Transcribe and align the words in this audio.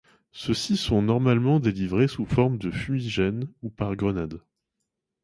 Ceux-ci 0.31 0.77
sont 0.77 1.03
normalement 1.03 1.59
délivrés 1.59 2.07
sous 2.07 2.25
forme 2.25 2.57
de 2.57 2.71
fumigènes 2.71 3.47
ou 3.61 3.69
par 3.69 3.95
grenade. 3.95 4.41